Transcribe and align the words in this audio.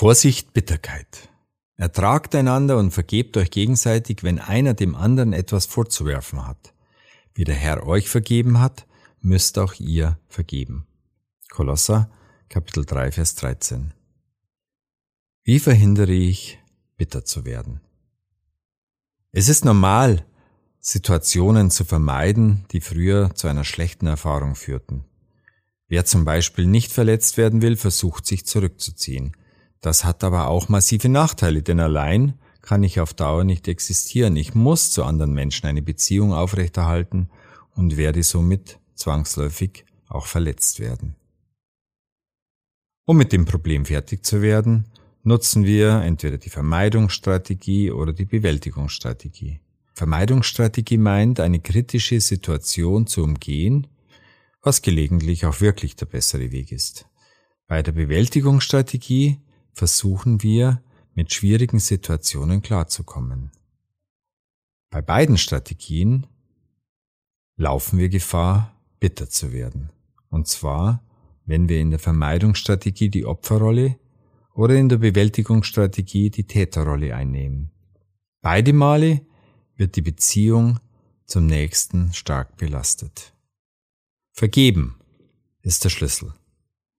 Vorsicht, 0.00 0.54
Bitterkeit. 0.54 1.28
Ertragt 1.76 2.34
einander 2.34 2.78
und 2.78 2.90
vergebt 2.90 3.36
euch 3.36 3.50
gegenseitig, 3.50 4.22
wenn 4.22 4.38
einer 4.38 4.72
dem 4.72 4.94
anderen 4.94 5.34
etwas 5.34 5.66
vorzuwerfen 5.66 6.46
hat. 6.46 6.72
Wie 7.34 7.44
der 7.44 7.54
Herr 7.54 7.86
euch 7.86 8.08
vergeben 8.08 8.60
hat, 8.60 8.86
müsst 9.20 9.58
auch 9.58 9.74
ihr 9.74 10.18
vergeben. 10.26 10.86
Kolosser, 11.50 12.10
Kapitel 12.48 12.86
3, 12.86 13.12
Vers 13.12 13.34
13. 13.34 13.92
Wie 15.44 15.58
verhindere 15.58 16.12
ich, 16.12 16.58
bitter 16.96 17.26
zu 17.26 17.44
werden? 17.44 17.82
Es 19.32 19.50
ist 19.50 19.66
normal, 19.66 20.24
Situationen 20.78 21.70
zu 21.70 21.84
vermeiden, 21.84 22.64
die 22.70 22.80
früher 22.80 23.34
zu 23.34 23.48
einer 23.48 23.64
schlechten 23.64 24.06
Erfahrung 24.06 24.54
führten. 24.54 25.04
Wer 25.88 26.06
zum 26.06 26.24
Beispiel 26.24 26.64
nicht 26.64 26.90
verletzt 26.90 27.36
werden 27.36 27.60
will, 27.60 27.76
versucht 27.76 28.24
sich 28.24 28.46
zurückzuziehen. 28.46 29.36
Das 29.80 30.04
hat 30.04 30.24
aber 30.24 30.48
auch 30.48 30.68
massive 30.68 31.08
Nachteile, 31.08 31.62
denn 31.62 31.80
allein 31.80 32.34
kann 32.60 32.82
ich 32.82 33.00
auf 33.00 33.14
Dauer 33.14 33.44
nicht 33.44 33.66
existieren. 33.68 34.36
Ich 34.36 34.54
muss 34.54 34.90
zu 34.90 35.04
anderen 35.04 35.32
Menschen 35.32 35.66
eine 35.66 35.82
Beziehung 35.82 36.34
aufrechterhalten 36.34 37.30
und 37.74 37.96
werde 37.96 38.22
somit 38.22 38.78
zwangsläufig 38.94 39.84
auch 40.08 40.26
verletzt 40.26 40.80
werden. 40.80 41.16
Um 43.06 43.16
mit 43.16 43.32
dem 43.32 43.46
Problem 43.46 43.86
fertig 43.86 44.24
zu 44.24 44.42
werden, 44.42 44.84
nutzen 45.22 45.64
wir 45.64 46.02
entweder 46.02 46.38
die 46.38 46.50
Vermeidungsstrategie 46.50 47.90
oder 47.90 48.12
die 48.12 48.26
Bewältigungsstrategie. 48.26 49.60
Vermeidungsstrategie 49.94 50.98
meint, 50.98 51.40
eine 51.40 51.60
kritische 51.60 52.20
Situation 52.20 53.06
zu 53.06 53.22
umgehen, 53.22 53.86
was 54.62 54.82
gelegentlich 54.82 55.46
auch 55.46 55.60
wirklich 55.60 55.96
der 55.96 56.06
bessere 56.06 56.52
Weg 56.52 56.72
ist. 56.72 57.06
Bei 57.66 57.82
der 57.82 57.92
Bewältigungsstrategie 57.92 59.38
versuchen 59.72 60.42
wir, 60.42 60.82
mit 61.14 61.32
schwierigen 61.32 61.80
Situationen 61.80 62.62
klarzukommen. 62.62 63.50
Bei 64.90 65.02
beiden 65.02 65.38
Strategien 65.38 66.26
laufen 67.56 67.98
wir 67.98 68.08
Gefahr, 68.08 68.74
bitter 69.00 69.28
zu 69.28 69.52
werden. 69.52 69.90
Und 70.28 70.48
zwar, 70.48 71.04
wenn 71.44 71.68
wir 71.68 71.80
in 71.80 71.90
der 71.90 71.98
Vermeidungsstrategie 71.98 73.10
die 73.10 73.26
Opferrolle 73.26 73.98
oder 74.54 74.76
in 74.76 74.88
der 74.88 74.98
Bewältigungsstrategie 74.98 76.30
die 76.30 76.44
Täterrolle 76.44 77.14
einnehmen. 77.14 77.70
Beide 78.40 78.72
Male 78.72 79.24
wird 79.76 79.96
die 79.96 80.02
Beziehung 80.02 80.80
zum 81.26 81.46
Nächsten 81.46 82.12
stark 82.12 82.56
belastet. 82.56 83.34
Vergeben 84.32 84.96
ist 85.62 85.84
der 85.84 85.90
Schlüssel. 85.90 86.34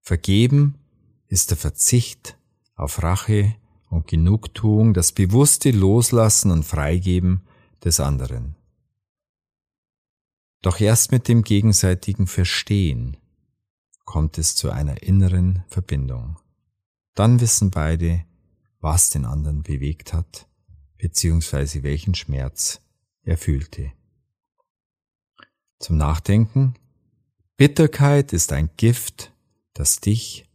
Vergeben 0.00 0.78
ist 1.28 1.50
der 1.50 1.56
Verzicht 1.56 2.38
auf 2.76 3.02
Rache 3.02 3.56
und 3.90 4.06
Genugtuung, 4.06 4.94
das 4.94 5.12
bewusste 5.12 5.70
Loslassen 5.70 6.50
und 6.50 6.64
Freigeben 6.64 7.42
des 7.82 8.00
anderen. 8.00 8.54
Doch 10.62 10.80
erst 10.80 11.12
mit 11.12 11.28
dem 11.28 11.42
gegenseitigen 11.42 12.26
Verstehen 12.26 13.16
kommt 14.04 14.38
es 14.38 14.54
zu 14.54 14.70
einer 14.70 15.02
inneren 15.02 15.64
Verbindung. 15.68 16.38
Dann 17.14 17.40
wissen 17.40 17.70
beide, 17.70 18.24
was 18.80 19.10
den 19.10 19.24
anderen 19.24 19.62
bewegt 19.62 20.12
hat, 20.12 20.46
beziehungsweise 20.98 21.82
welchen 21.82 22.14
Schmerz 22.14 22.80
er 23.22 23.38
fühlte. 23.38 23.92
Zum 25.78 25.96
Nachdenken. 25.96 26.74
Bitterkeit 27.56 28.32
ist 28.32 28.52
ein 28.52 28.70
Gift, 28.76 29.32
das 29.72 30.00
dich 30.00 30.46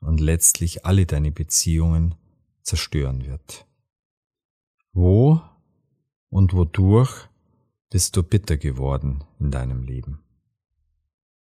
und 0.00 0.20
letztlich 0.20 0.84
alle 0.84 1.06
deine 1.06 1.30
Beziehungen 1.30 2.14
zerstören 2.62 3.24
wird. 3.24 3.66
Wo 4.92 5.40
und 6.30 6.52
wodurch 6.54 7.28
bist 7.90 8.16
du 8.16 8.22
bitter 8.22 8.56
geworden 8.56 9.24
in 9.38 9.50
deinem 9.50 9.82
Leben? 9.82 10.25